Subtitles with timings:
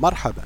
[0.00, 0.44] مرحبا.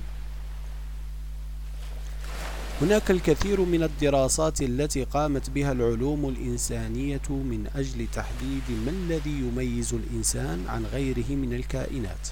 [2.83, 9.95] هناك الكثير من الدراسات التي قامت بها العلوم الإنسانية من أجل تحديد ما الذي يميز
[9.95, 12.29] الإنسان عن غيره من الكائنات.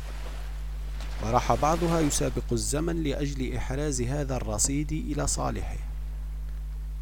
[1.22, 5.76] وراح بعضها يسابق الزمن لأجل إحراز هذا الرصيد إلى صالحه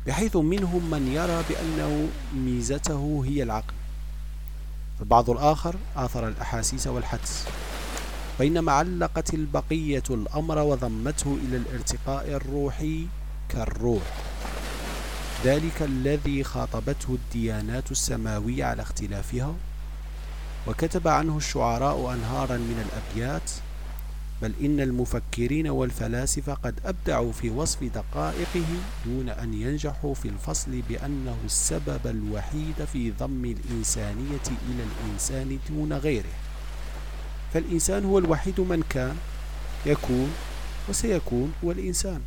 [0.07, 3.75] بحيث منهم من يرى بأنه ميزته هي العقل.
[5.01, 7.47] البعض الآخر آثر الأحاسيس والحدس.
[8.41, 13.07] بينما علقت البقية الأمر وضمته إلى الارتقاء الروحي
[13.49, 14.03] كالروح.
[15.45, 19.55] ذلك الذي خاطبته الديانات السماوية على اختلافها
[20.67, 23.51] وكتب عنه الشعراء أنهارا من الأبيات
[24.43, 28.67] بل إن المفكرين والفلاسفة قد أبدعوا في وصف دقائقه
[29.07, 36.50] دون أن ينجحوا في الفصل بأنه السبب الوحيد في ضم الإنسانية إلى الإنسان دون غيره.
[37.55, 39.17] فالإنسان هو الوحيد من كان
[39.87, 40.31] يكون
[40.89, 42.21] وسيكون هو الإنسان.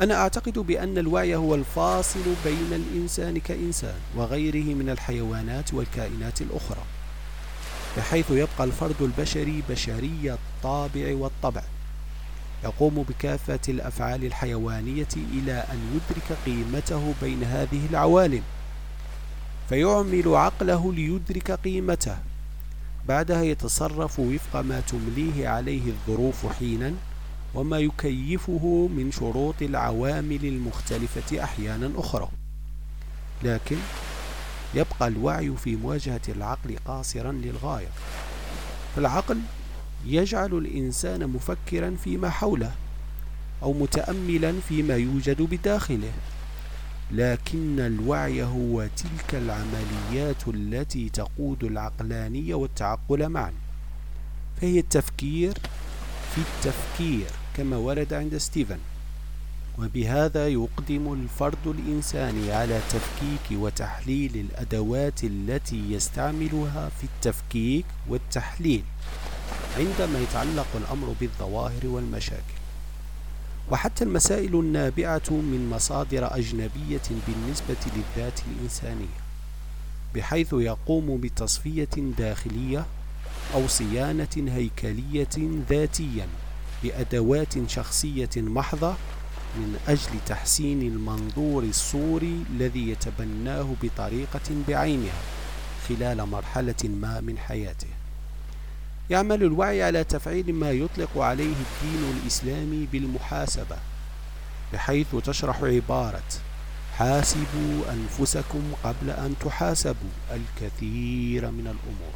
[0.00, 6.82] أنا أعتقد بأن الوعي هو الفاصل بين الإنسان كإنسان وغيره من الحيوانات والكائنات الأخرى
[7.96, 11.62] بحيث يبقى الفرد البشري بشري الطابع والطبع
[12.64, 18.42] يقوم بكافة الأفعال الحيوانية إلى أن يدرك قيمته بين هذه العوالم
[19.68, 22.16] فيعمل عقله ليدرك قيمته.
[23.08, 26.94] بعدها يتصرف وفق ما تمليه عليه الظروف حينا
[27.54, 32.28] وما يكيفه من شروط العوامل المختلفة أحيانا أخرى.
[33.42, 33.76] لكن
[34.74, 37.88] يبقى الوعي في مواجهة العقل قاصرا للغاية.
[38.96, 39.40] فالعقل
[40.06, 42.72] يجعل الإنسان مفكرا فيما حوله
[43.62, 46.12] أو متأملا فيما يوجد بداخله.
[47.10, 53.52] لكن الوعي هو تلك العمليات التي تقود العقلانية والتعقل معا.
[54.60, 55.52] فهي التفكير
[56.34, 57.26] في التفكير
[57.56, 58.78] كما ورد عند ستيفن.
[59.78, 68.82] وبهذا يقدم الفرد الإنساني على تفكيك وتحليل الأدوات التي يستعملها في التفكيك والتحليل
[69.78, 72.65] عندما يتعلق الأمر بالظواهر والمشاكل.
[73.70, 79.26] وحتى المسائل النابعة من مصادر أجنبية بالنسبة للذات الإنسانية
[80.14, 81.88] بحيث يقوم بتصفية
[82.18, 82.86] داخلية
[83.54, 86.26] أو صيانة هيكلية ذاتيا
[86.82, 88.94] بأدوات شخصية محضة
[89.56, 95.20] من أجل تحسين المنظور الصوري الذي يتبناه بطريقة بعينها
[95.88, 97.86] خلال مرحلة ما من حياته.
[99.10, 103.76] يعمل الوعي على تفعيل ما يطلق عليه الدين الإسلامي بالمحاسبة
[104.72, 106.22] بحيث تشرح عبارة
[106.96, 112.14] حاسبوا أنفسكم قبل أن تحاسبوا الكثير من الأمور.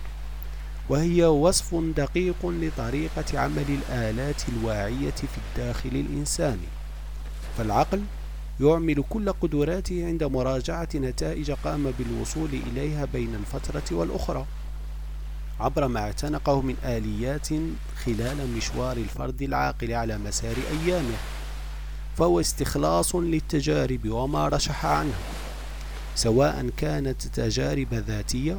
[0.88, 6.68] وهي وصف دقيق لطريقة عمل الآلات الواعية في الداخل الإنساني
[7.58, 8.02] فالعقل
[8.60, 14.46] يعمل كل قدراته عند مراجعة نتائج قام بالوصول إليها بين الفترة والأخرى.
[15.60, 17.48] عبر ما اعتنقه من آليات
[18.04, 21.16] خلال مشوار الفرد العاقل على مسار أيامه
[22.16, 25.18] فهو استخلاص للتجارب وما رشح عنها
[26.14, 28.58] سواء كانت تجارب ذاتية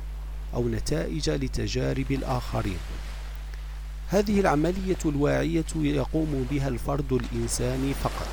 [0.53, 2.78] أو نتائج لتجارب الآخرين.
[4.07, 8.28] هذه العملية الواعية يقوم بها الفرد الإنساني فقط.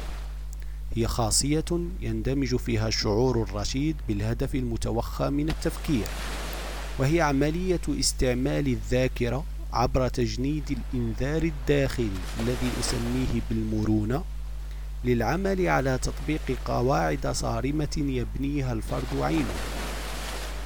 [0.94, 1.64] هي خاصية
[2.00, 6.06] يندمج فيها الشعور الرشيد بالهدف المتوخى من التفكير.
[6.98, 12.08] وهي عملية استعمال الذاكرة عبر تجنيد الإنذار الداخلي
[12.40, 14.24] الذي أسميه بالمرونة
[15.04, 19.54] للعمل على تطبيق قواعد صارمة يبنيها الفرد عينه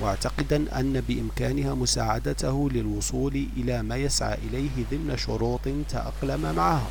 [0.01, 5.61] واعتقدا أن بإمكانها مساعدته للوصول إلى ما يسعى إليه ضمن شروط
[5.91, 6.89] تأقلم معها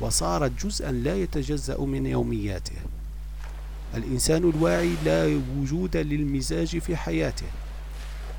[0.00, 2.76] وصارت جزءا لا يتجزأ من يومياته.
[3.94, 7.46] الإنسان الواعي لا وجود للمزاج في حياته.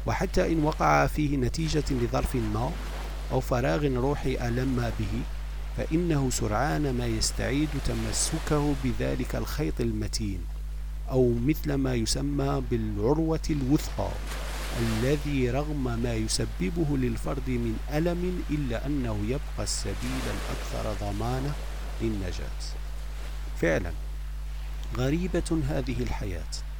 [0.06, 2.72] وحتى إن وقع فيه نتيجة لظرف ما
[3.32, 5.22] أو فراغ روحي ألم به
[5.78, 10.40] فإنه سرعان ما يستعيد تمسكه بذلك الخيط المتين
[11.10, 14.10] أو مثل ما يسمى بالعروة الوثقى
[14.80, 21.54] الذي رغم ما يسببه للفرد من ألم إلا أنه يبقى السبيل الأكثر ضمانة
[22.02, 22.62] للنجاة.
[23.62, 23.92] فعلا
[24.98, 26.71] غريبة هذه الحياة.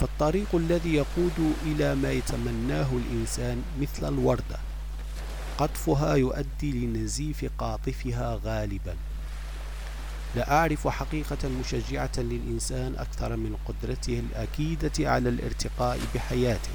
[0.00, 4.58] فالطريق الذي يقود إلى ما يتمناه الإنسان مثل الوردة.
[5.58, 8.96] قطفها يؤدي لنزيف قاطفها غالبا.
[10.36, 16.74] لا أعرف حقيقة مشجعة للإنسان أكثر من قدرته الأكيدة على الارتقاء بحياته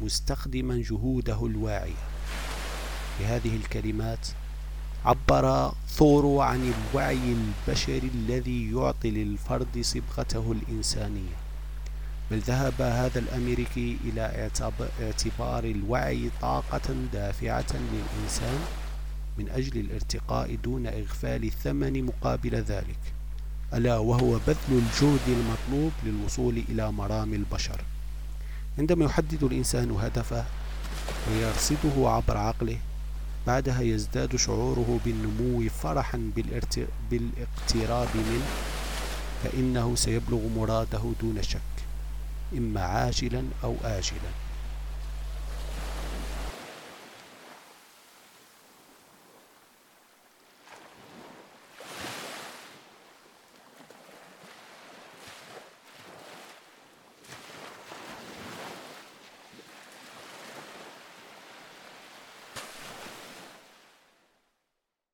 [0.00, 2.04] مستخدما جهوده الواعية.
[3.20, 4.28] بهذه الكلمات
[5.04, 7.34] عبر ثورو عن الوعي
[7.68, 11.49] البشري الذي يعطي للفرد صبغته الإنسانية.
[12.30, 14.50] بل ذهب هذا الأمريكي إلى
[15.02, 18.58] اعتبار الوعي طاقة دافعة للإنسان
[19.38, 22.98] من أجل الارتقاء دون إغفال الثمن مقابل ذلك
[23.74, 27.80] ألا وهو بذل الجهد المطلوب للوصول إلى مرام البشر.
[28.78, 30.44] عندما يحدد الإنسان هدفه
[31.30, 32.78] ويرصده عبر عقله
[33.46, 36.30] بعدها يزداد شعوره بالنمو فرحا
[37.10, 38.46] بالإقتراب منه
[39.44, 41.69] فإنه سيبلغ مراده دون شك.
[42.52, 44.34] إما عاجلا أو آجلا.